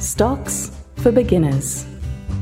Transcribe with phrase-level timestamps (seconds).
[0.00, 1.84] Stocks for beginners.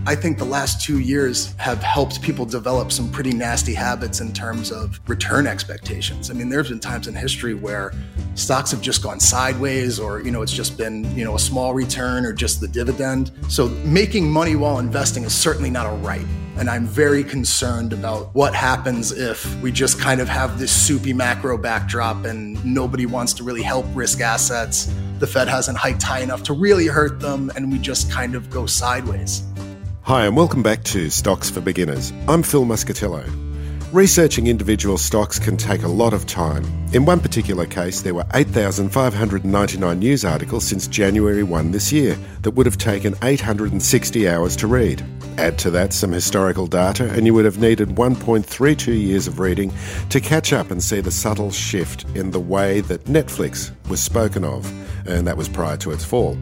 [0.07, 4.33] I think the last two years have helped people develop some pretty nasty habits in
[4.33, 6.31] terms of return expectations.
[6.31, 7.93] I mean, there's been times in history where
[8.35, 11.73] stocks have just gone sideways or, you know, it's just been, you know, a small
[11.73, 13.33] return or just the dividend.
[13.49, 16.27] So making money while investing is certainly not a right.
[16.59, 21.13] And I'm very concerned about what happens if we just kind of have this soupy
[21.13, 24.89] macro backdrop and nobody wants to really help risk assets.
[25.19, 28.51] The Fed hasn't hiked high enough to really hurt them, and we just kind of
[28.51, 29.43] go sideways.
[30.03, 32.13] Hi, and welcome back to Stocks for Beginners.
[32.29, 33.25] I'm Phil Muscatello.
[33.95, 36.65] Researching individual stocks can take a lot of time.
[36.93, 42.51] In one particular case, there were 8,599 news articles since January 1 this year that
[42.51, 45.03] would have taken 860 hours to read.
[45.39, 49.71] Add to that some historical data, and you would have needed 1.32 years of reading
[50.09, 54.45] to catch up and see the subtle shift in the way that Netflix was spoken
[54.45, 54.67] of,
[55.07, 56.39] and that was prior to its fall.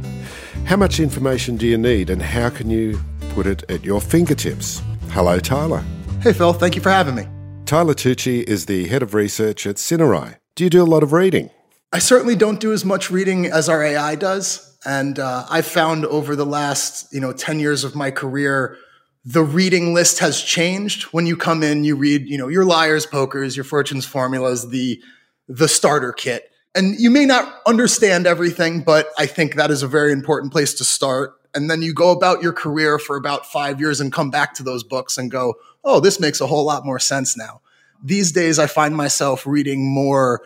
[0.64, 4.80] How much information do you need, and how can you put it at your fingertips?
[5.10, 5.82] Hello, Tyler.
[6.20, 7.26] Hey, Phil, thank you for having me.
[7.66, 10.36] Tyler Tucci is the head of research at Cinerai.
[10.54, 11.50] Do you do a lot of reading?
[11.92, 14.70] I certainly don't do as much reading as our AI does.
[14.84, 18.76] And uh, I've found over the last, you know, 10 years of my career,
[19.24, 21.04] the reading list has changed.
[21.04, 25.02] When you come in, you read, you know, your liars, pokers, your fortunes formulas, the,
[25.48, 26.50] the starter kit.
[26.74, 30.74] And you may not understand everything, but I think that is a very important place
[30.74, 31.34] to start.
[31.54, 34.62] And then you go about your career for about five years and come back to
[34.62, 35.54] those books and go,
[35.84, 37.60] oh, this makes a whole lot more sense now.
[38.02, 40.42] These days, I find myself reading more,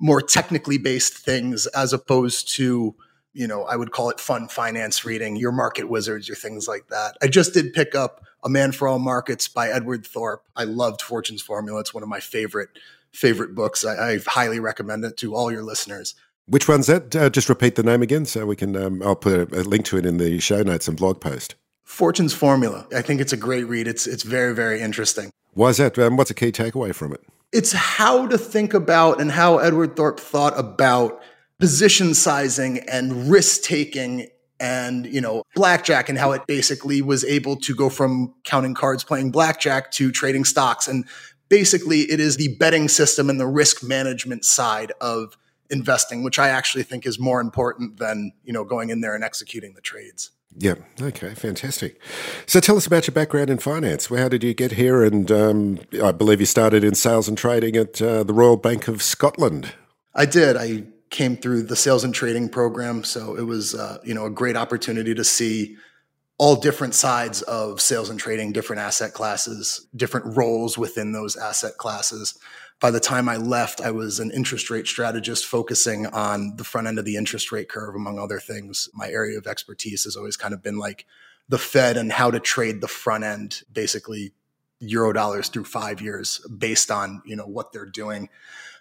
[0.00, 2.94] more technically based things as opposed to,
[3.36, 6.88] you know, I would call it fun finance reading, your market wizards, your things like
[6.88, 7.16] that.
[7.22, 10.42] I just did pick up A Man for All Markets by Edward Thorp.
[10.56, 11.80] I loved Fortune's Formula.
[11.80, 12.70] It's one of my favorite
[13.12, 13.84] favorite books.
[13.84, 16.14] I, I highly recommend it to all your listeners.
[16.46, 17.14] Which one's that?
[17.14, 19.84] Uh, just repeat the name again so we can, um, I'll put a, a link
[19.86, 21.56] to it in the show notes and blog post.
[21.86, 22.86] Fortune's Formula.
[22.94, 23.86] I think it's a great read.
[23.86, 25.30] It's it's very very interesting.
[25.54, 25.96] Why is that?
[25.98, 27.22] Um, what's a key takeaway from it?
[27.52, 31.22] It's how to think about and how Edward Thorp thought about
[31.58, 34.28] position sizing and risk taking
[34.58, 39.04] and you know blackjack and how it basically was able to go from counting cards
[39.04, 41.06] playing blackjack to trading stocks and
[41.48, 45.36] basically it is the betting system and the risk management side of
[45.70, 49.24] investing which i actually think is more important than you know going in there and
[49.24, 50.76] executing the trades yeah.
[50.98, 51.34] Okay.
[51.34, 52.00] Fantastic.
[52.46, 54.06] So tell us about your background in finance.
[54.06, 55.04] How did you get here?
[55.04, 58.88] And um, I believe you started in sales and trading at uh, the Royal Bank
[58.88, 59.74] of Scotland.
[60.14, 60.56] I did.
[60.56, 64.30] I came through the sales and trading program, so it was uh, you know a
[64.30, 65.76] great opportunity to see
[66.38, 71.78] all different sides of sales and trading, different asset classes, different roles within those asset
[71.78, 72.38] classes
[72.80, 76.86] by the time I left, I was an interest rate strategist focusing on the front
[76.86, 78.88] end of the interest rate curve, among other things.
[78.92, 81.06] My area of expertise has always kind of been like
[81.48, 84.32] the Fed and how to trade the front end, basically
[84.78, 88.28] euro dollars through five years based on, you know, what they're doing.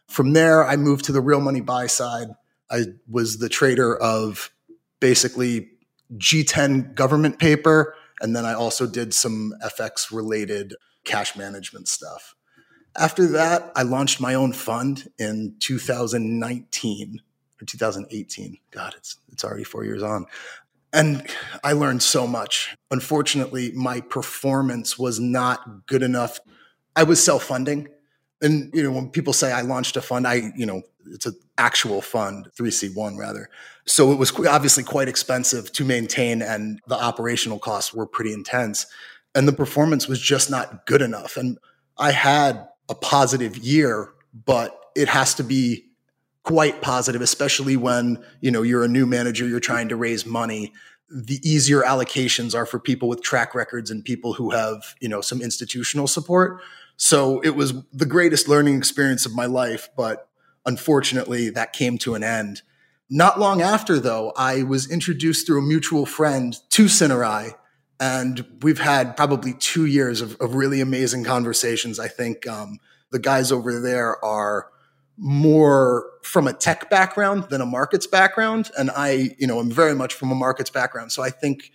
[0.07, 2.27] From there, I moved to the real money buy side.
[2.69, 4.51] I was the trader of
[4.99, 5.71] basically
[6.17, 7.95] G10 government paper.
[8.21, 10.73] And then I also did some FX related
[11.03, 12.35] cash management stuff.
[12.97, 17.21] After that, I launched my own fund in 2019
[17.61, 18.57] or 2018.
[18.71, 20.27] God, it's it's already 4 years on.
[20.93, 21.27] And
[21.61, 22.73] I learned so much.
[22.89, 26.39] Unfortunately, my performance was not good enough.
[26.95, 27.89] I was self-funding.
[28.41, 31.35] And you know, when people say I launched a fund, I, you know, it's an
[31.57, 33.49] actual fund, 3C1 rather.
[33.85, 38.87] So it was obviously quite expensive to maintain and the operational costs were pretty intense
[39.35, 41.37] and the performance was just not good enough.
[41.37, 41.59] And
[41.97, 44.13] I had a positive year,
[44.45, 45.85] but it has to be
[46.43, 50.71] quite positive, especially when, you know, you're a new manager, you're trying to raise money.
[51.09, 55.21] The easier allocations are for people with track records and people who have, you know,
[55.21, 56.61] some institutional support.
[56.97, 60.29] So it was the greatest learning experience of my life, but
[60.65, 62.61] unfortunately that came to an end.
[63.09, 67.53] Not long after, though, I was introduced through a mutual friend to Cinerai
[67.99, 71.99] and we've had probably two years of, of really amazing conversations.
[71.99, 72.79] I think um,
[73.11, 74.67] the guys over there are
[75.17, 78.69] more from a tech background than a markets background.
[78.77, 81.13] And I, you know, am very much from a markets background.
[81.13, 81.71] So I think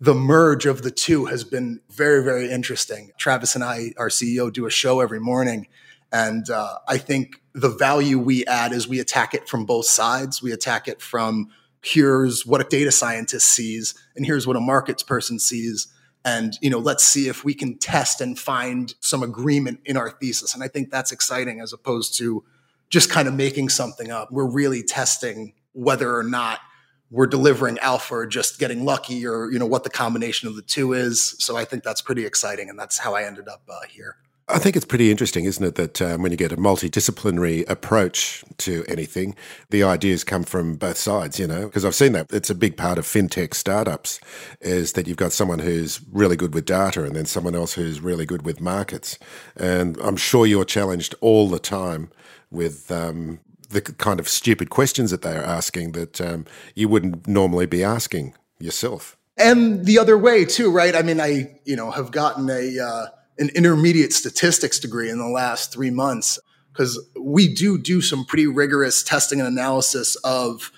[0.00, 3.12] the merge of the two has been very, very interesting.
[3.18, 5.66] Travis and I, our CEO, do a show every morning.
[6.10, 10.42] And uh, I think the value we add is we attack it from both sides.
[10.42, 11.50] We attack it from
[11.82, 15.88] here's what a data scientist sees, and here's what a markets person sees.
[16.24, 20.10] And you know, let's see if we can test and find some agreement in our
[20.10, 20.54] thesis.
[20.54, 22.44] And I think that's exciting as opposed to
[22.88, 24.30] just kind of making something up.
[24.30, 26.60] We're really testing whether or not
[27.10, 30.62] we're delivering alpha or just getting lucky or you know what the combination of the
[30.62, 33.86] two is so i think that's pretty exciting and that's how i ended up uh,
[33.88, 34.16] here
[34.52, 38.44] I think it's pretty interesting, isn't it, that um, when you get a multidisciplinary approach
[38.58, 39.36] to anything,
[39.70, 42.32] the ideas come from both sides, you know, because I've seen that.
[42.32, 44.18] It's a big part of fintech startups
[44.60, 48.00] is that you've got someone who's really good with data and then someone else who's
[48.00, 49.18] really good with markets.
[49.56, 52.10] And I'm sure you're challenged all the time
[52.50, 53.38] with um,
[53.70, 56.44] the kind of stupid questions that they are asking that um,
[56.74, 59.16] you wouldn't normally be asking yourself.
[59.36, 60.94] And the other way too, right?
[60.94, 63.06] I mean, I, you know, have gotten a, uh,
[63.38, 66.38] an intermediate statistics degree in the last three months
[66.72, 70.70] because we do do some pretty rigorous testing and analysis of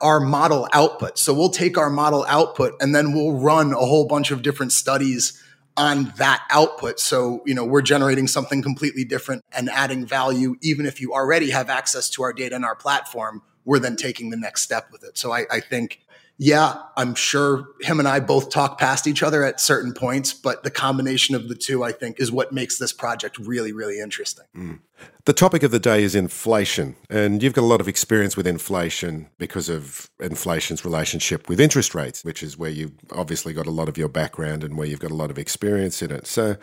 [0.00, 1.18] our model output.
[1.18, 4.72] So we'll take our model output and then we'll run a whole bunch of different
[4.72, 5.40] studies
[5.76, 7.00] on that output.
[7.00, 10.56] So, you know, we're generating something completely different and adding value.
[10.60, 14.30] Even if you already have access to our data and our platform, we're then taking
[14.30, 15.16] the next step with it.
[15.16, 16.00] So I, I think
[16.38, 20.64] yeah, I'm sure him and I both talk past each other at certain points, but
[20.64, 24.46] the combination of the two, I think, is what makes this project really, really interesting.
[24.56, 24.80] Mm.
[25.24, 28.46] The topic of the day is inflation, and you've got a lot of experience with
[28.46, 33.70] inflation because of inflation's relationship with interest rates, which is where you've obviously got a
[33.70, 36.26] lot of your background and where you've got a lot of experience in it.
[36.26, 36.56] So,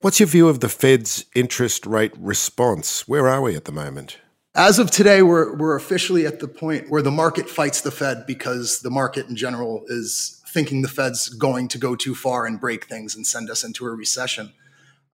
[0.00, 3.06] what's your view of the Fed's interest rate response?
[3.06, 4.18] Where are we at the moment?
[4.58, 8.26] As of today, we're, we're officially at the point where the market fights the Fed
[8.26, 12.60] because the market in general is thinking the Fed's going to go too far and
[12.60, 14.52] break things and send us into a recession.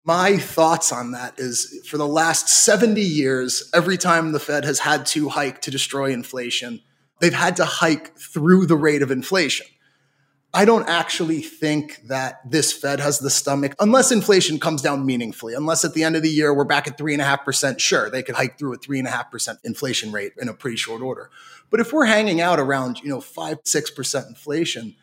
[0.02, 4.78] My thoughts on that is for the last 70 years, every time the Fed has
[4.78, 6.80] had to hike to destroy inflation,
[7.20, 9.66] they've had to hike through the rate of inflation.
[10.54, 15.52] I don't actually think that this Fed has the stomach, unless inflation comes down meaningfully,
[15.52, 17.80] unless at the end of the year we're back at three and a half percent.
[17.80, 20.54] Sure, they could hike through a three and a half percent inflation rate in a
[20.54, 21.28] pretty short order.
[21.70, 24.94] But if we're hanging out around, you know, five, six percent inflation,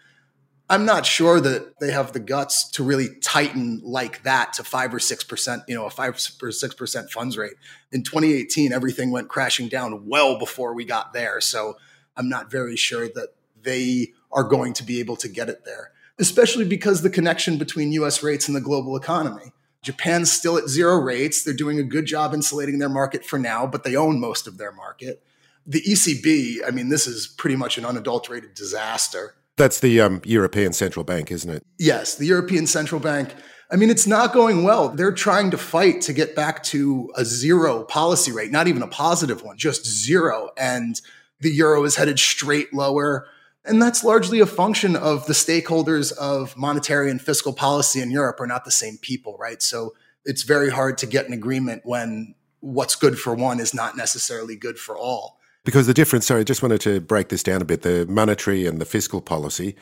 [0.69, 4.94] I'm not sure that they have the guts to really tighten like that to five
[4.94, 7.56] or six percent, you know, a five or six percent funds rate.
[7.92, 11.42] In 2018, everything went crashing down well before we got there.
[11.42, 11.75] So
[12.15, 15.92] I'm not very sure that they are going to be able to get it there,
[16.19, 19.54] especially because the connection between US rates and the global economy.
[19.81, 21.44] Japan's still at zero rates.
[21.44, 24.57] They're doing a good job insulating their market for now, but they own most of
[24.57, 25.24] their market.
[25.66, 29.33] The ECB, I mean, this is pretty much an unadulterated disaster.
[29.57, 31.63] That's the um, European Central Bank, isn't it?
[31.77, 33.34] Yes, the European Central Bank.
[33.72, 34.89] I mean, it's not going well.
[34.89, 38.88] They're trying to fight to get back to a zero policy rate, not even a
[38.88, 40.50] positive one, just zero.
[40.57, 41.00] And
[41.39, 43.27] the euro is headed straight lower.
[43.63, 48.40] And that's largely a function of the stakeholders of monetary and fiscal policy in Europe
[48.40, 49.62] are not the same people, right?
[49.62, 49.94] So
[50.25, 54.56] it's very hard to get an agreement when what's good for one is not necessarily
[54.56, 55.38] good for all.
[55.63, 57.84] Because the difference, sorry, I just wanted to break this down a bit.
[57.84, 59.75] The monetary and the fiscal policy,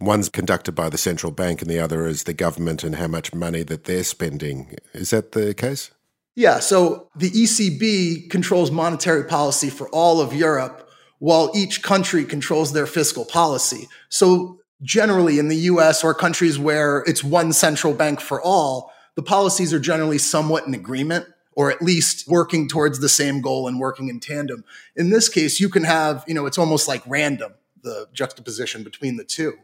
[0.00, 3.34] one's conducted by the central bank and the other is the government and how much
[3.34, 4.76] money that they're spending.
[4.94, 5.90] Is that the case?
[6.34, 6.60] Yeah.
[6.60, 10.85] So the ECB controls monetary policy for all of Europe
[11.18, 13.88] while each country controls their fiscal policy.
[14.08, 19.22] So generally in the US or countries where it's one central bank for all, the
[19.22, 23.80] policies are generally somewhat in agreement or at least working towards the same goal and
[23.80, 24.62] working in tandem.
[24.94, 29.16] In this case, you can have, you know, it's almost like random, the juxtaposition between
[29.16, 29.54] the two.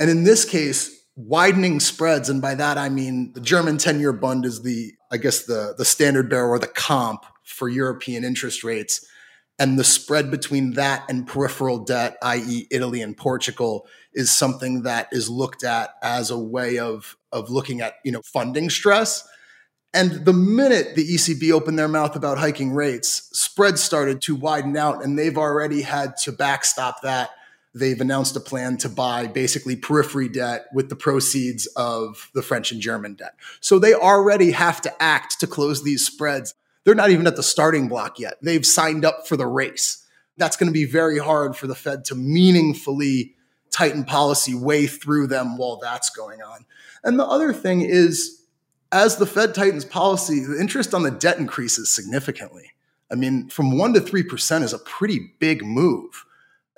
[0.00, 4.12] And in this case, widening spreads, and by that I mean the German 10 year
[4.12, 8.64] bund is the, I guess, the, the standard bearer or the comp for European interest
[8.64, 9.06] rates
[9.58, 15.08] and the spread between that and peripheral debt, i.e., Italy and Portugal, is something that
[15.10, 19.26] is looked at as a way of, of looking at you know funding stress.
[19.94, 24.76] And the minute the ECB opened their mouth about hiking rates, spreads started to widen
[24.76, 27.30] out, and they've already had to backstop that.
[27.74, 32.72] They've announced a plan to buy basically periphery debt with the proceeds of the French
[32.72, 33.34] and German debt.
[33.60, 36.54] So they already have to act to close these spreads
[36.88, 38.38] they're not even at the starting block yet.
[38.40, 40.06] They've signed up for the race.
[40.38, 43.34] That's going to be very hard for the Fed to meaningfully
[43.70, 46.64] tighten policy way through them while that's going on.
[47.04, 48.42] And the other thing is,
[48.90, 52.70] as the Fed tightens policy, the interest on the debt increases significantly.
[53.12, 56.24] I mean, from 1% to 3% is a pretty big move.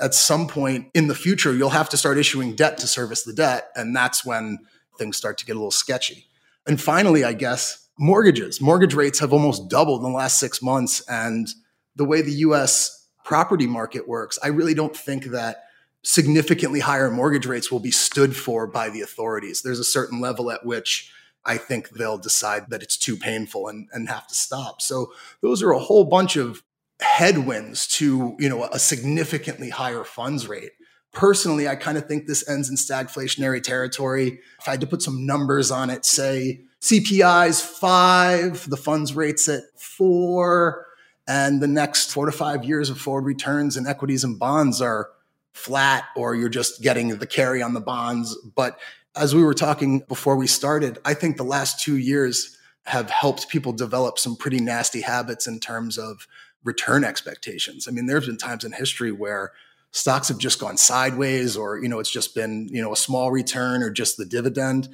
[0.00, 3.32] At some point in the future, you'll have to start issuing debt to service the
[3.32, 3.68] debt.
[3.76, 4.58] And that's when
[4.98, 6.26] things start to get a little sketchy.
[6.66, 8.60] And finally, I guess, mortgages.
[8.60, 11.02] Mortgage rates have almost doubled in the last six months.
[11.02, 11.48] And
[11.94, 15.64] the way the US property market works, I really don't think that
[16.02, 19.60] significantly higher mortgage rates will be stood for by the authorities.
[19.60, 21.12] There's a certain level at which
[21.44, 24.80] I think they'll decide that it's too painful and, and have to stop.
[24.80, 26.62] So those are a whole bunch of
[27.00, 30.72] headwinds to, you know, a significantly higher funds rate.
[31.12, 34.40] Personally, I kind of think this ends in stagflationary territory.
[34.58, 39.48] If I had to put some numbers on it, say CPI's five, the funds rates
[39.48, 40.86] at four,
[41.28, 45.10] and the next four to five years of forward returns in equities and bonds are
[45.52, 48.36] flat, or you're just getting the carry on the bonds.
[48.54, 48.78] But
[49.14, 52.56] as we were talking before we started, I think the last two years
[52.86, 56.26] have helped people develop some pretty nasty habits in terms of
[56.64, 57.86] return expectations.
[57.86, 59.52] I mean, there's been times in history where
[59.92, 63.30] stocks have just gone sideways or, you know, it's just been, you know, a small
[63.30, 64.88] return or just the dividend.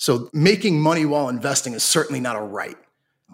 [0.00, 2.76] So making money while investing is certainly not a right.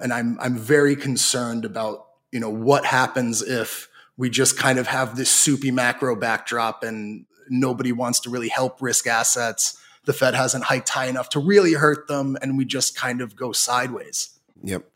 [0.03, 4.87] And I'm I'm very concerned about, you know, what happens if we just kind of
[4.89, 10.35] have this soupy macro backdrop and nobody wants to really help risk assets the Fed
[10.35, 14.31] hasn't hiked high enough to really hurt them, and we just kind of go sideways.
[14.63, 14.89] Yep.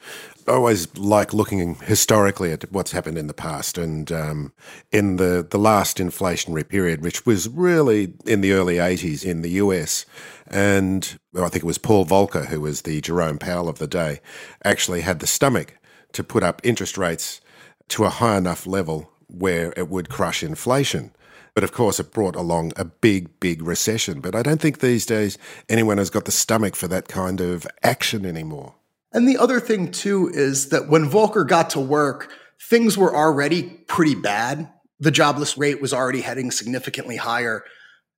[0.48, 3.76] I always like looking historically at what's happened in the past.
[3.76, 4.52] And um,
[4.90, 9.50] in the, the last inflationary period, which was really in the early 80s in the
[9.50, 10.06] US,
[10.50, 13.86] and well, I think it was Paul Volcker, who was the Jerome Powell of the
[13.86, 14.20] day,
[14.64, 15.78] actually had the stomach
[16.12, 17.40] to put up interest rates
[17.88, 21.12] to a high enough level where it would crush inflation.
[21.54, 24.20] But of course, it brought along a big, big recession.
[24.20, 25.38] But I don't think these days
[25.68, 28.74] anyone has got the stomach for that kind of action anymore.
[29.12, 32.32] And the other thing, too, is that when Volcker got to work,
[32.68, 34.70] things were already pretty bad.
[35.00, 37.64] The jobless rate was already heading significantly higher.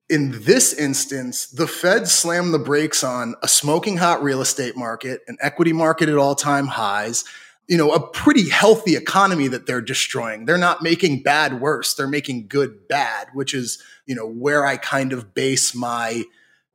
[0.09, 5.23] In this instance, the Fed slammed the brakes on a smoking hot real estate market,
[5.27, 7.25] an equity market at all time highs,
[7.67, 10.45] you know, a pretty healthy economy that they're destroying.
[10.45, 11.95] They're not making bad worse.
[11.95, 16.25] They're making good bad, which is, you know, where I kind of base my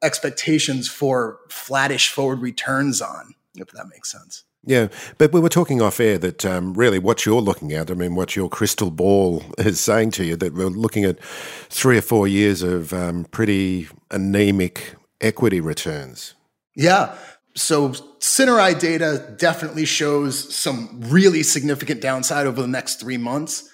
[0.02, 4.44] expectations for flattish forward returns on, if that makes sense.
[4.68, 7.94] Yeah, but we were talking off air that um, really what you're looking at, I
[7.94, 12.02] mean, what your crystal ball is saying to you, that we're looking at three or
[12.02, 16.36] four years of um, pretty anemic equity returns.
[16.76, 17.18] Yeah
[17.58, 23.68] so Cinerai data definitely shows some really significant downside over the next three months.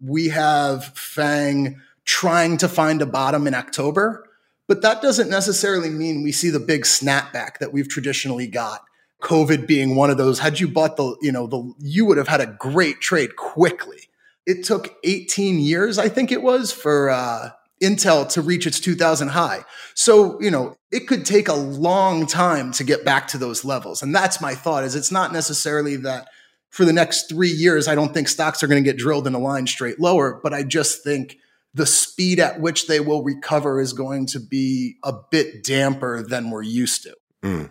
[0.00, 4.26] We have Fang trying to find a bottom in October,
[4.68, 8.82] but that doesn't necessarily mean we see the big snapback that we've traditionally got.
[9.20, 10.38] COVID being one of those.
[10.38, 14.08] Had you bought the, you know, the you would have had a great trade quickly.
[14.46, 17.50] It took 18 years, I think it was, for uh,
[17.82, 19.64] Intel to reach its 2000 high.
[19.94, 24.02] So, you know, it could take a long time to get back to those levels.
[24.02, 26.28] And that's my thought is it's not necessarily that
[26.70, 29.34] for the next 3 years I don't think stocks are going to get drilled in
[29.34, 31.36] a line straight lower, but I just think
[31.74, 36.50] the speed at which they will recover is going to be a bit damper than
[36.50, 37.16] we're used to.
[37.42, 37.70] Mm.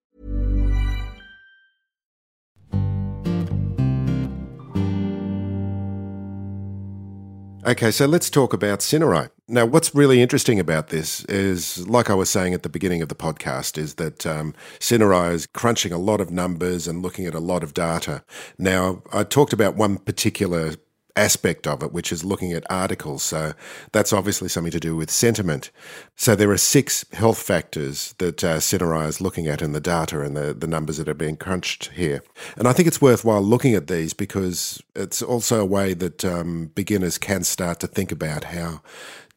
[7.63, 9.29] Okay, so let's talk about Cinerai.
[9.47, 13.09] Now, what's really interesting about this is, like I was saying at the beginning of
[13.09, 17.35] the podcast, is that um, Cinerai is crunching a lot of numbers and looking at
[17.35, 18.23] a lot of data.
[18.57, 20.73] Now, I talked about one particular
[21.15, 23.23] aspect of it, which is looking at articles.
[23.23, 23.53] So
[23.91, 25.71] that's obviously something to do with sentiment.
[26.15, 30.21] So there are six health factors that uh, Cinerai is looking at in the data
[30.21, 32.23] and the, the numbers that are being crunched here.
[32.57, 36.71] And I think it's worthwhile looking at these because it's also a way that um,
[36.75, 38.81] beginners can start to think about how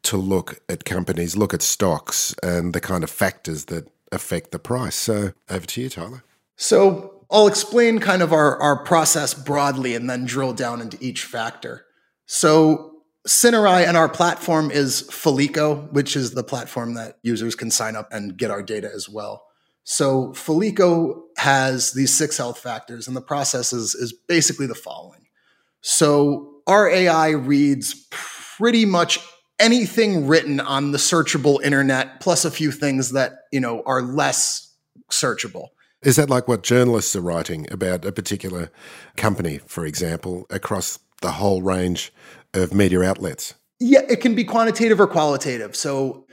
[0.05, 4.59] to look at companies, look at stocks, and the kind of factors that affect the
[4.59, 4.95] price.
[4.95, 6.23] So over to you, Tyler.
[6.57, 11.25] So I'll explain kind of our, our process broadly and then drill down into each
[11.25, 11.85] factor.
[12.27, 12.95] So
[13.27, 18.09] Cinerai and our platform is Felico, which is the platform that users can sign up
[18.11, 19.45] and get our data as well.
[19.85, 25.27] So Felico has these six health factors, and the process is, is basically the following.
[25.83, 29.21] So our AI reads pretty much
[29.59, 34.75] anything written on the searchable internet, plus a few things that you know are less
[35.11, 35.69] searchable.
[36.05, 38.71] Is that like what journalists are writing about a particular
[39.17, 42.13] company, for example, across the whole range
[42.53, 43.55] of media outlets?
[43.81, 45.75] Yeah, it can be quantitative or qualitative.
[45.75, 46.27] So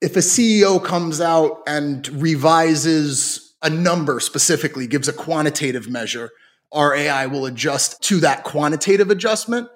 [0.00, 6.30] if a CEO comes out and revises a number specifically, gives a quantitative measure,
[6.70, 9.68] our AI will adjust to that quantitative adjustment.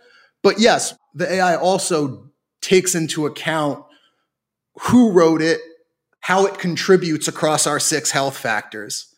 [0.42, 2.30] But yes, the AI also
[2.60, 3.84] takes into account
[4.82, 5.60] who wrote it,
[6.20, 9.12] how it contributes across our six health factors.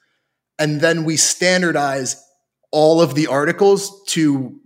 [0.59, 2.23] And then we standardize
[2.71, 4.59] all of the articles to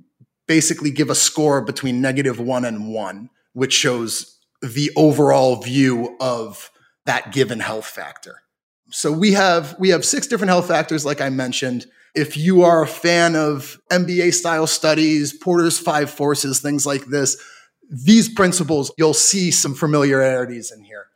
[0.46, 6.70] basically give a score between negative one and one, which shows the overall view of
[7.06, 8.42] that given health factor.
[8.90, 11.86] So we have we have six different health factors like I mentioned.
[12.14, 17.42] If you are a fan of MBA style studies, Porter's five forces, things like this,
[17.90, 21.06] these principles you'll see some familiarities in here.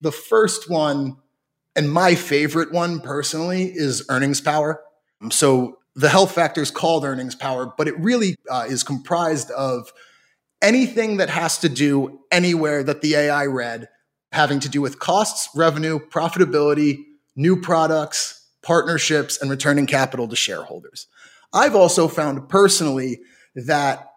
[0.00, 1.16] The first one
[1.78, 4.82] and my favorite one personally is earnings power.
[5.30, 9.92] So the health factor is called earnings power, but it really uh, is comprised of
[10.60, 13.88] anything that has to do anywhere that the AI read
[14.32, 17.04] having to do with costs, revenue, profitability,
[17.36, 21.06] new products, partnerships, and returning capital to shareholders.
[21.52, 23.20] I've also found personally
[23.54, 24.10] that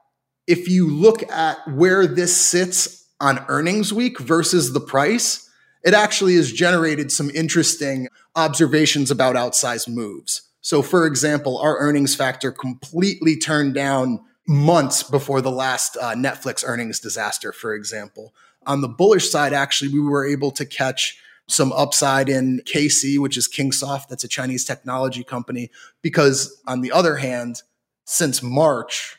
[0.48, 5.48] if you look at where this sits on earnings week versus the price,
[5.83, 10.43] it actually has generated some interesting observations about outsized moves.
[10.61, 16.63] So, for example, our earnings factor completely turned down months before the last uh, Netflix
[16.65, 18.33] earnings disaster, for example.
[18.67, 23.38] On the bullish side, actually, we were able to catch some upside in KC, which
[23.38, 25.71] is Kingsoft, that's a Chinese technology company,
[26.01, 27.61] because on the other hand,
[28.05, 29.17] since March,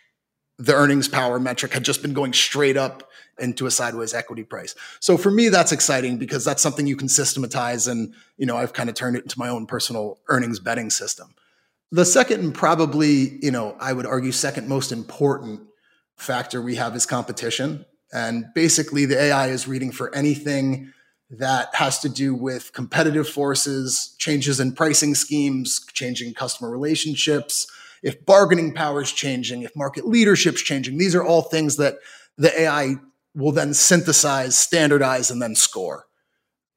[0.62, 4.76] the earnings power metric had just been going straight up into a sideways equity price.
[5.00, 7.88] So for me, that's exciting because that's something you can systematize.
[7.88, 11.34] And, you know, I've kind of turned it into my own personal earnings betting system.
[11.90, 15.62] The second and probably, you know, I would argue second most important
[16.16, 17.84] factor we have is competition.
[18.12, 20.92] And basically the AI is reading for anything
[21.30, 27.66] that has to do with competitive forces, changes in pricing schemes, changing customer relationships,
[28.02, 30.98] if bargaining power is changing, if market leadership's changing.
[30.98, 31.96] These are all things that
[32.36, 32.96] the AI
[33.34, 36.06] will then synthesize, standardize, and then score.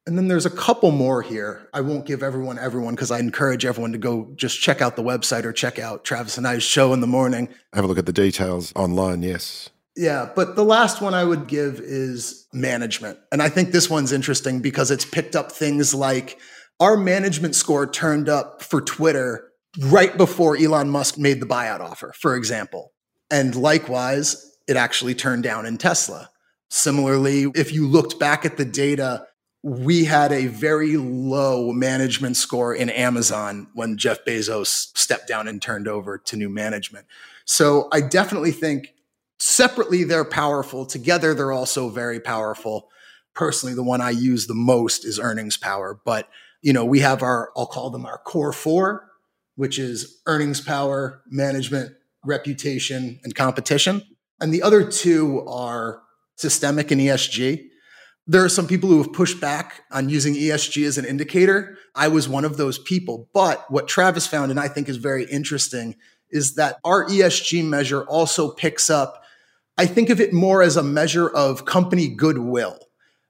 [0.07, 1.67] And then there's a couple more here.
[1.73, 5.03] I won't give everyone everyone because I encourage everyone to go just check out the
[5.03, 7.49] website or check out Travis and I's show in the morning.
[7.73, 9.71] Have a look at the details online, yes.
[9.97, 13.17] Yeah, but the last one I would give is management.
[13.31, 16.37] And I think this one's interesting because it's picked up things like
[16.79, 22.13] our management score turned up for Twitter right before Elon Musk made the buyout offer,
[22.17, 22.91] for example.
[23.31, 26.29] And likewise, it actually turned down in Tesla.
[26.69, 29.27] Similarly, if you looked back at the data,
[29.63, 35.61] we had a very low management score in Amazon when Jeff Bezos stepped down and
[35.61, 37.07] turned over to new management.
[37.45, 38.93] So I definitely think
[39.39, 40.85] separately they're powerful.
[40.85, 42.89] Together, they're also very powerful.
[43.33, 45.99] Personally, the one I use the most is earnings power.
[46.05, 46.29] But,
[46.61, 49.09] you know, we have our, I'll call them our core four,
[49.55, 54.01] which is earnings power, management, reputation, and competition.
[54.39, 56.01] And the other two are
[56.35, 57.67] systemic and ESG.
[58.27, 61.77] There are some people who have pushed back on using ESG as an indicator.
[61.93, 63.29] I was one of those people.
[63.33, 65.95] But what Travis found, and I think is very interesting,
[66.31, 69.23] is that our ESG measure also picks up,
[69.77, 72.79] I think of it more as a measure of company goodwill.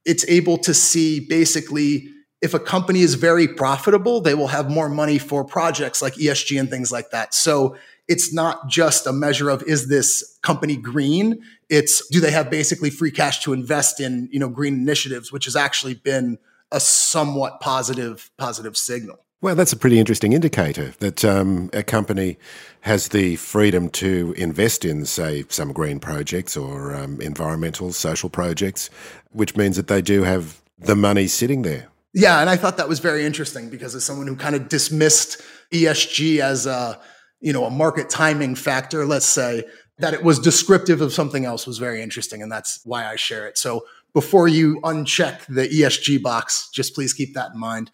[0.05, 2.07] It's able to see basically
[2.45, 6.60] if a company is very profitable, they will have more money for projects like ESG
[6.60, 7.34] and things like that.
[7.34, 7.75] So
[8.08, 11.41] it's not just a measure of is this company green?
[11.69, 15.45] It's do they have basically free cash to invest in, you know, green initiatives, which
[15.45, 16.38] has actually been
[16.71, 19.17] a somewhat positive positive signal.
[19.41, 22.38] Well, that's a pretty interesting indicator that um, a company
[22.81, 28.89] has the freedom to invest in, say, some green projects or um, environmental, social projects,
[29.31, 31.89] which means that they do have the money sitting there.
[32.15, 35.41] Yeah, and I thought that was very interesting because as someone who kind of dismissed
[35.71, 36.99] ESG as a
[37.45, 39.63] you know, a market timing factor, let's say,
[39.99, 42.41] that it was descriptive of something else was very interesting.
[42.41, 43.58] And that's why I share it.
[43.58, 47.91] So before you uncheck the ESG box, just please keep that in mind.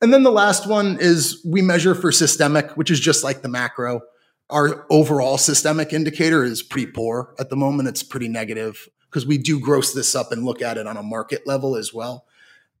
[0.00, 3.48] And then the last one is we measure for systemic, which is just like the
[3.48, 4.00] macro.
[4.48, 7.88] Our overall systemic indicator is pretty poor at the moment.
[7.88, 11.02] It's pretty negative because we do gross this up and look at it on a
[11.02, 12.26] market level as well.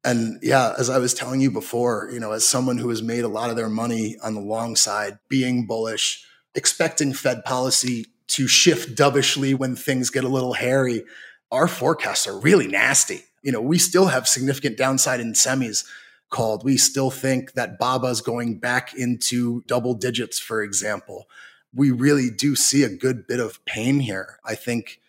[0.04, 3.24] And yeah, as I was telling you before, you know, as someone who has made
[3.24, 8.46] a lot of their money on the long side, being bullish, expecting Fed policy to
[8.46, 11.04] shift dovishly when things get a little hairy,
[11.50, 13.22] our forecasts are really nasty.
[13.42, 15.84] You know, we still have significant downside in semis
[16.30, 16.64] called.
[16.64, 21.28] We still think that Baba's going back into double digits, for example.
[21.72, 24.38] We really do see a good bit of pain here.
[24.44, 25.00] I think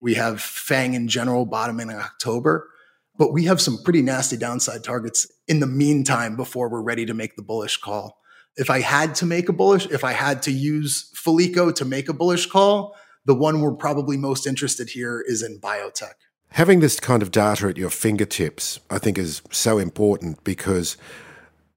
[0.00, 2.68] we have Fang in general bottoming in October,
[3.16, 7.14] but we have some pretty nasty downside targets in the meantime before we're ready to
[7.14, 8.18] make the bullish call.
[8.56, 12.08] If I had to make a bullish, if I had to use Felico to make
[12.08, 16.14] a bullish call, the one we're probably most interested here is in biotech.
[16.52, 20.96] Having this kind of data at your fingertips, I think, is so important because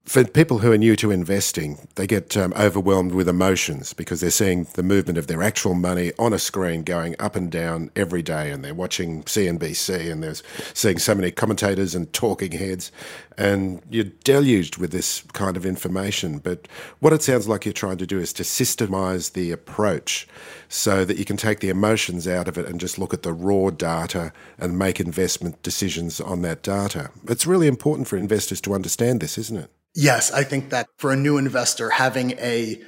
[0.04, 4.30] for people who are new to investing, they get um, overwhelmed with emotions because they're
[4.30, 8.20] seeing the movement of their actual money on a screen going up and down every
[8.20, 10.34] day, and they're watching CNBC and they're
[10.74, 12.92] seeing so many commentators and talking heads,
[13.38, 16.38] and you're deluged with this kind of information.
[16.38, 16.68] But
[17.00, 20.28] what it sounds like you're trying to do is to systemize the approach
[20.68, 23.32] so that you can take the emotions out of it and just look at the
[23.32, 27.10] raw data and make investment decisions on that data.
[27.26, 29.70] It's really important for investors to understand this, isn't it?
[29.94, 32.82] Yes, I think that for a new investor, having a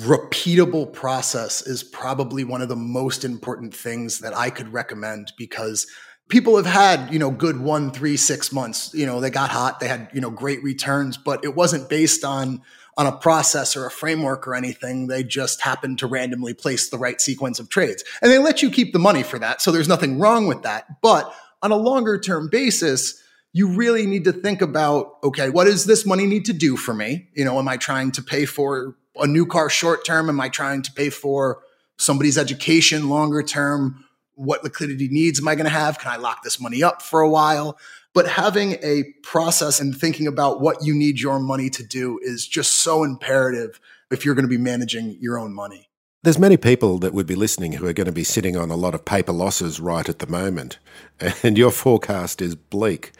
[0.00, 5.86] repeatable process is probably one of the most important things that I could recommend because
[6.28, 8.92] people have had, you know, good one, three, six months.
[8.94, 12.24] You know, they got hot, they had, you know, great returns, but it wasn't based
[12.24, 12.62] on
[12.96, 15.06] on a process or a framework or anything.
[15.06, 18.04] They just happened to randomly place the right sequence of trades.
[18.20, 19.62] And they let you keep the money for that.
[19.62, 21.00] So there's nothing wrong with that.
[21.00, 25.84] But on a longer term basis, you really need to think about okay, what does
[25.84, 27.28] this money need to do for me?
[27.34, 30.28] You know, am I trying to pay for a new car short term?
[30.28, 31.62] Am I trying to pay for
[31.98, 34.04] somebody's education longer term?
[34.34, 35.98] What liquidity needs am I going to have?
[35.98, 37.78] Can I lock this money up for a while?
[38.14, 42.46] But having a process and thinking about what you need your money to do is
[42.46, 43.78] just so imperative
[44.10, 45.89] if you're going to be managing your own money.
[46.22, 48.76] There's many people that would be listening who are going to be sitting on a
[48.76, 50.78] lot of paper losses right at the moment,
[51.42, 53.12] and your forecast is bleak.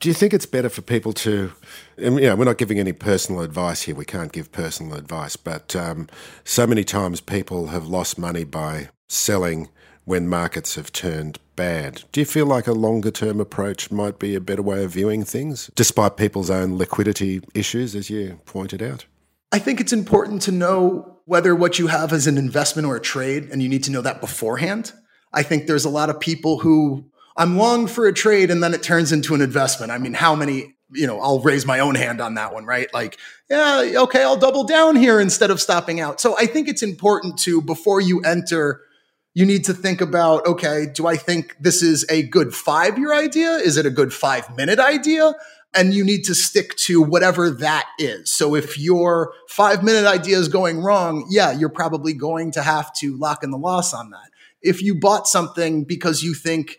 [0.00, 1.52] Do you think it's better for people to,
[1.96, 3.94] you know, we're not giving any personal advice here.
[3.94, 6.08] We can't give personal advice, but um,
[6.42, 9.68] so many times people have lost money by selling
[10.04, 12.02] when markets have turned bad.
[12.10, 15.22] Do you feel like a longer term approach might be a better way of viewing
[15.22, 19.04] things, despite people's own liquidity issues, as you pointed out?
[19.52, 23.00] I think it's important to know whether what you have is an investment or a
[23.00, 24.92] trade, and you need to know that beforehand.
[25.32, 27.04] I think there's a lot of people who
[27.36, 29.92] I'm long for a trade and then it turns into an investment.
[29.92, 32.92] I mean, how many, you know, I'll raise my own hand on that one, right?
[32.92, 33.16] Like,
[33.48, 36.20] yeah, okay, I'll double down here instead of stopping out.
[36.20, 38.82] So I think it's important to, before you enter,
[39.32, 43.14] you need to think about okay, do I think this is a good five year
[43.14, 43.52] idea?
[43.52, 45.34] Is it a good five minute idea?
[45.74, 48.32] And you need to stick to whatever that is.
[48.32, 52.92] So if your five minute idea is going wrong, yeah, you're probably going to have
[52.94, 54.30] to lock in the loss on that.
[54.62, 56.78] If you bought something because you think,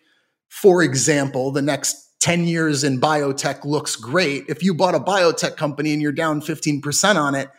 [0.50, 5.56] for example, the next 10 years in biotech looks great, if you bought a biotech
[5.56, 7.50] company and you're down 15% on it,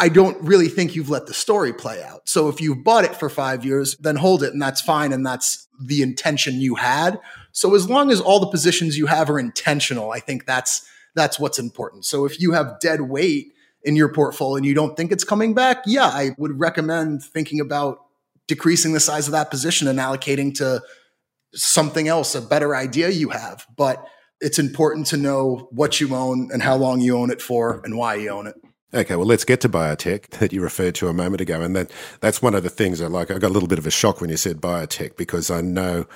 [0.00, 2.28] I don't really think you've let the story play out.
[2.28, 5.12] So if you've bought it for five years, then hold it and that's fine.
[5.12, 7.18] And that's the intention you had.
[7.58, 11.40] So as long as all the positions you have are intentional, I think that's that's
[11.40, 12.04] what's important.
[12.04, 13.48] So if you have dead weight
[13.82, 17.58] in your portfolio and you don't think it's coming back, yeah, I would recommend thinking
[17.58, 17.98] about
[18.46, 20.80] decreasing the size of that position and allocating to
[21.52, 23.66] something else, a better idea you have.
[23.76, 24.06] But
[24.40, 27.98] it's important to know what you own and how long you own it for and
[27.98, 28.54] why you own it.
[28.94, 31.90] Okay, well, let's get to biotech that you referred to a moment ago, and that
[32.20, 33.30] that's one of the things I like.
[33.30, 36.06] I got a little bit of a shock when you said biotech because I know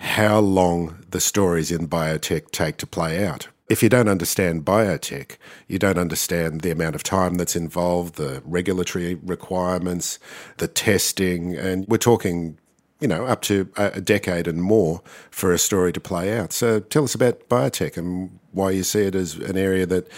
[0.00, 3.48] how long the stories in biotech take to play out.
[3.68, 5.36] If you don't understand biotech,
[5.68, 10.18] you don't understand the amount of time that's involved, the regulatory requirements,
[10.56, 12.58] the testing, and we're talking
[12.98, 16.52] you know, up to a decade and more for a story to play out.
[16.52, 20.08] So tell us about biotech and why you see it as an area that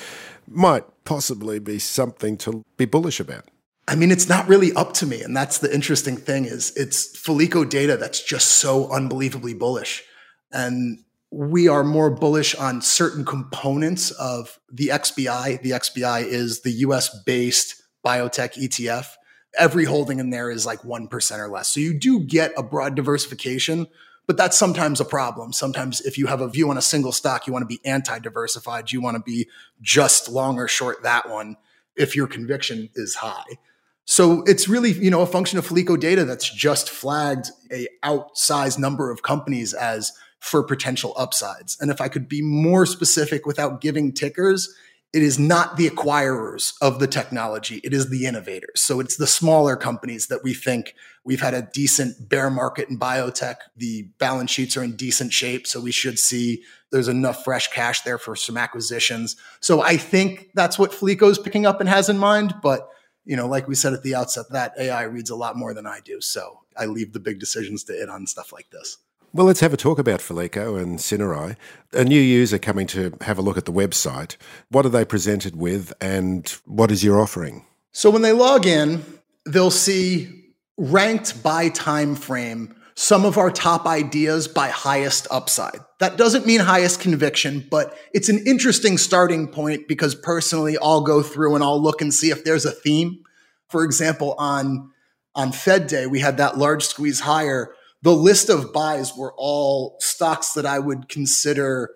[0.49, 3.45] might possibly be something to be bullish about.
[3.89, 5.23] I mean, it's not really up to me.
[5.23, 10.05] And that's the interesting thing is it's Felico data that's just so unbelievably bullish.
[10.53, 15.63] And we are more bullish on certain components of the XBI.
[15.63, 19.15] The XBI is the US based biotech ETF.
[19.59, 21.69] Every holding in there is like 1% or less.
[21.69, 23.87] So you do get a broad diversification,
[24.27, 25.53] but that's sometimes a problem.
[25.53, 28.93] Sometimes if you have a view on a single stock, you want to be anti-diversified.
[28.93, 29.49] You want to be
[29.81, 31.57] just long or short that one
[31.97, 33.59] if your conviction is high.
[34.05, 38.79] So it's really, you know, a function of Felico data that's just flagged a outsized
[38.79, 41.77] number of companies as for potential upsides.
[41.81, 44.75] And if I could be more specific without giving tickers,
[45.13, 48.81] it is not the acquirers of the technology, it is the innovators.
[48.81, 52.99] So it's the smaller companies that we think we've had a decent bear market in
[52.99, 53.57] biotech.
[53.77, 55.67] The balance sheets are in decent shape.
[55.67, 59.37] So we should see there's enough fresh cash there for some acquisitions.
[59.61, 62.55] So I think that's what Felico is picking up and has in mind.
[62.63, 62.89] But,
[63.25, 65.87] you know, like we said at the outset, that AI reads a lot more than
[65.87, 66.21] I do.
[66.21, 68.99] So I leave the big decisions to it on stuff like this.
[69.35, 71.57] Well, let's have a talk about Felico and Cinerai.
[71.95, 74.37] A new user coming to have a look at the website.
[74.69, 77.65] What are they presented with and what is your offering?
[77.93, 79.03] So when they log in,
[79.47, 85.79] they'll see ranked by time frame some of our top ideas by highest upside.
[85.99, 91.23] That doesn't mean highest conviction, but it's an interesting starting point because personally I'll go
[91.23, 93.23] through and I'll look and see if there's a theme.
[93.69, 94.91] For example, on
[95.35, 99.97] on Fed Day, we had that large squeeze higher the list of buys were all
[100.01, 101.91] stocks that I would consider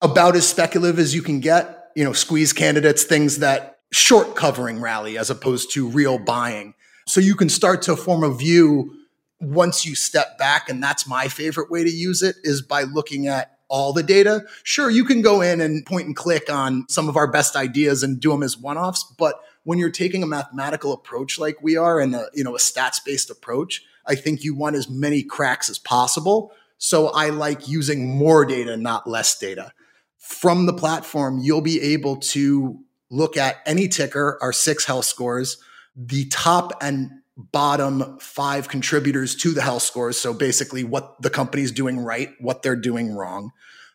[0.00, 4.80] about as speculative as you can get, you know, squeeze candidates, things that short covering
[4.80, 6.74] rally as opposed to real buying.
[7.06, 8.94] So you can start to form a view
[9.40, 10.68] once you step back.
[10.68, 14.44] And that's my favorite way to use it is by looking at all the data.
[14.64, 18.02] Sure, you can go in and point and click on some of our best ideas
[18.02, 19.04] and do them as one offs.
[19.16, 22.58] But when you're taking a mathematical approach like we are and a, you know, a
[22.58, 26.52] stats based approach, I think you want as many cracks as possible.
[26.78, 29.72] So I like using more data, not less data.
[30.18, 35.62] From the platform, you'll be able to look at any ticker, our six health scores,
[35.94, 37.10] the top and
[37.52, 40.16] bottom five contributors to the health scores.
[40.18, 43.50] So basically, what the company's doing right, what they're doing wrong.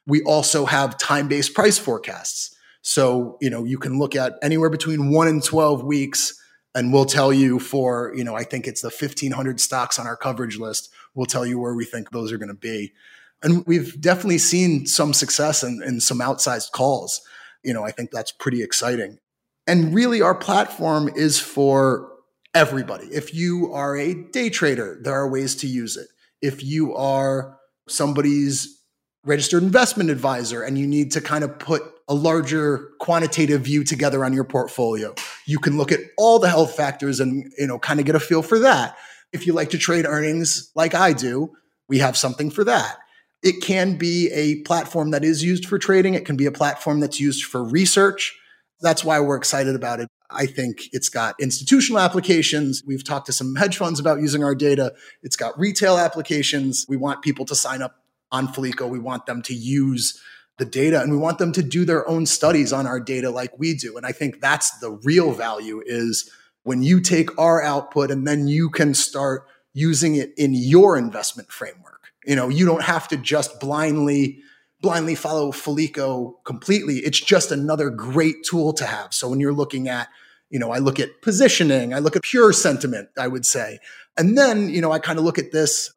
[0.08, 2.56] We also have time based price forecasts.
[2.82, 6.40] So, you know, you can look at anywhere between one and 12 weeks
[6.76, 10.18] and we'll tell you for you know i think it's the 1500 stocks on our
[10.18, 12.94] coverage list we'll tell you where we think those are going to be
[13.42, 17.22] and we've definitely seen some success in, in some outsized calls
[17.64, 19.18] you know i think that's pretty exciting
[19.66, 22.12] and really our platform is for
[22.56, 26.08] everybody if you are a day trader there are ways to use it
[26.42, 28.82] if you are somebody's
[29.26, 34.24] registered investment advisor and you need to kind of put a larger quantitative view together
[34.24, 35.14] on your portfolio.
[35.46, 38.20] You can look at all the health factors and, you know, kind of get a
[38.20, 38.96] feel for that.
[39.34, 41.52] If you like to trade earnings like I do,
[41.90, 42.98] we have something for that.
[43.42, 46.14] It can be a platform that is used for trading.
[46.14, 48.38] It can be a platform that's used for research.
[48.82, 50.08] That's why we're excited about it.
[50.30, 52.84] I think it's got institutional applications.
[52.86, 54.94] We've talked to some hedge funds about using our data.
[55.24, 56.86] It's got retail applications.
[56.88, 58.88] We want people to sign up on Felico.
[58.88, 60.20] We want them to use
[60.58, 63.58] the data and we want them to do their own studies on our data like
[63.60, 63.98] we do.
[63.98, 66.30] And I think that's the real value is
[66.64, 71.52] when you take our output and then you can start using it in your investment
[71.52, 72.12] framework.
[72.26, 74.40] You know, you don't have to just blindly
[74.86, 76.98] blindly follow Felico completely.
[76.98, 79.14] It's just another great tool to have.
[79.14, 80.08] So when you're looking at,
[80.50, 83.80] you know, I look at positioning, I look at pure sentiment, I would say.
[84.16, 85.92] And then, you know, I kind of look at this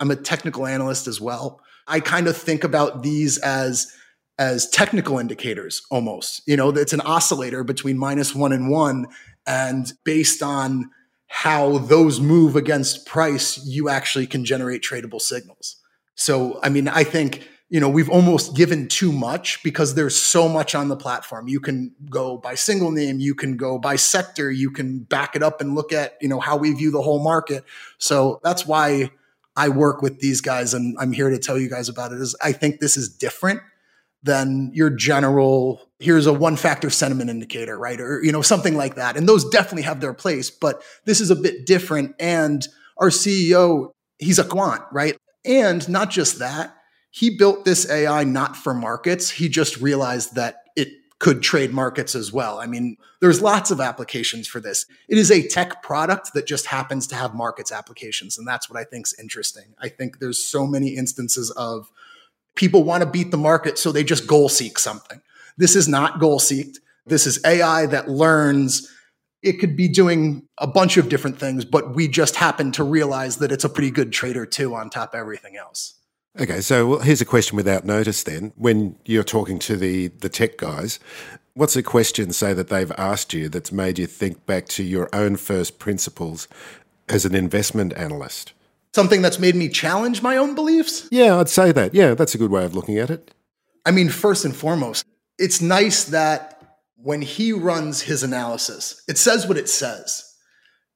[0.00, 1.60] I'm a technical analyst as well.
[1.86, 3.92] I kind of think about these as
[4.38, 6.40] as technical indicators almost.
[6.46, 9.06] You know, it's an oscillator between minus one and one.
[9.46, 10.90] And based on
[11.26, 15.76] how those move against price, you actually can generate tradable signals.
[16.14, 20.48] So, I mean, I think, you know, we've almost given too much because there's so
[20.48, 21.46] much on the platform.
[21.46, 25.42] You can go by single name, you can go by sector, you can back it
[25.42, 27.64] up and look at, you know, how we view the whole market.
[27.98, 29.10] So that's why
[29.54, 32.34] I work with these guys and I'm here to tell you guys about it is
[32.42, 33.60] I think this is different
[34.22, 38.96] than your general here's a one factor sentiment indicator right or you know something like
[38.96, 43.08] that and those definitely have their place but this is a bit different and our
[43.08, 46.76] ceo he's a quant right and not just that
[47.10, 52.14] he built this ai not for markets he just realized that it could trade markets
[52.14, 56.32] as well i mean there's lots of applications for this it is a tech product
[56.34, 59.88] that just happens to have markets applications and that's what i think is interesting i
[59.88, 61.90] think there's so many instances of
[62.54, 65.20] people want to beat the market, so they just goal seek something.
[65.56, 66.76] This is not goal seeked.
[67.06, 68.90] This is AI that learns.
[69.42, 73.38] It could be doing a bunch of different things, but we just happen to realize
[73.38, 75.94] that it's a pretty good trader too on top of everything else.
[76.38, 78.52] Okay, so well, here's a question without notice then.
[78.56, 81.00] When you're talking to the, the tech guys,
[81.54, 85.08] what's a question, say, that they've asked you that's made you think back to your
[85.12, 86.46] own first principles
[87.08, 88.52] as an investment analyst?
[88.94, 91.08] something that's made me challenge my own beliefs?
[91.10, 91.94] Yeah, I'd say that.
[91.94, 93.32] Yeah, that's a good way of looking at it.
[93.86, 95.04] I mean, first and foremost,
[95.38, 100.24] it's nice that when he runs his analysis, it says what it says.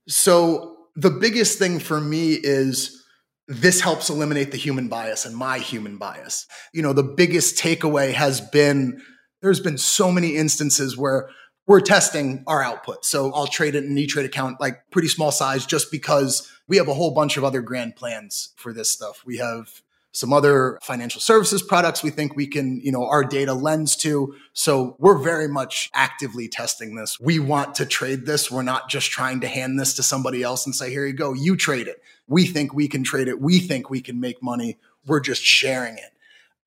[0.07, 3.04] So the biggest thing for me is
[3.47, 6.47] this helps eliminate the human bias and my human bias.
[6.73, 9.03] You know, the biggest takeaway has been
[9.43, 11.29] there's been so many instances where
[11.67, 13.05] we're testing our output.
[13.05, 16.79] So I'll trade it in an E-Trade account, like pretty small size, just because we
[16.79, 19.23] have a whole bunch of other grand plans for this stuff.
[19.27, 19.83] We have
[20.15, 24.33] some other financial services products we think we can, you know, our data lends to.
[24.53, 27.19] So we're very much actively testing this.
[27.19, 28.49] We want to trade this.
[28.49, 31.33] We're not just trying to hand this to somebody else and say, here you go,
[31.33, 32.01] you trade it.
[32.29, 33.41] We think we can trade it.
[33.41, 34.79] We think we can make money.
[35.05, 36.13] We're just sharing it.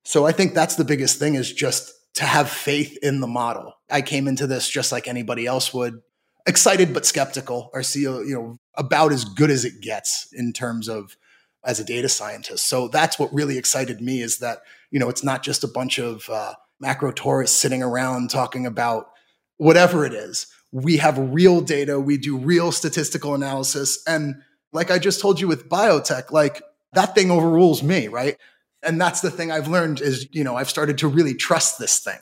[0.02, 3.78] So I think that's the biggest thing is just to have faith in the model.
[3.90, 6.02] I came into this just like anybody else would,
[6.46, 7.70] excited but skeptical.
[7.72, 11.16] Our CEO, you know, about as good as it gets in terms of
[11.64, 12.68] as a data scientist.
[12.68, 14.58] So that's what really excited me is that,
[14.90, 19.10] you know, it's not just a bunch of uh, macro tourists sitting around talking about
[19.56, 20.46] whatever it is.
[20.70, 24.02] We have real data, we do real statistical analysis.
[24.06, 24.36] And
[24.72, 28.36] like I just told you with biotech, like that thing overrules me, right?
[28.82, 31.98] And that's the thing I've learned is, you know, I've started to really trust this
[31.98, 32.18] thing.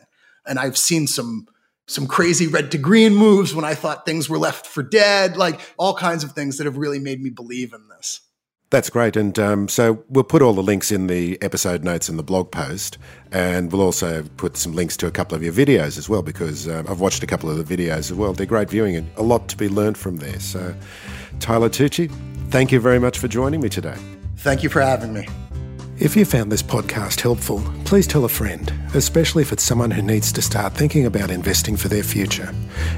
[0.46, 1.46] And I've seen some
[1.88, 5.60] some crazy red to green moves when I thought things were left for dead, like
[5.76, 8.22] all kinds of things that have really made me believe in this.
[8.70, 9.16] That's great.
[9.16, 12.50] And um, so we'll put all the links in the episode notes and the blog
[12.50, 12.98] post.
[13.30, 16.68] And we'll also put some links to a couple of your videos as well, because
[16.68, 18.32] um, I've watched a couple of the videos as well.
[18.32, 20.40] They're great viewing and a lot to be learned from there.
[20.40, 20.74] So,
[21.38, 22.10] Tyler Tucci,
[22.50, 23.96] thank you very much for joining me today.
[24.38, 25.28] Thank you for having me.
[25.98, 30.02] If you found this podcast helpful, please tell a friend, especially if it's someone who
[30.02, 32.52] needs to start thinking about investing for their future.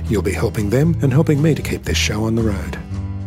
[0.06, 2.76] You'll be helping them and helping me to keep this show on the road.